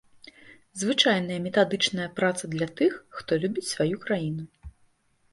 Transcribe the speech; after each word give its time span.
Звычайная 0.83 1.35
метадычная 1.47 2.07
праца 2.19 2.49
для 2.53 2.67
тых, 2.79 2.95
хто 3.19 3.31
любіць 3.43 3.65
сваю 3.73 3.99
краіну. 4.07 4.43